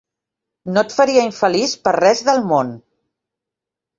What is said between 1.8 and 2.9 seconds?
per res del món!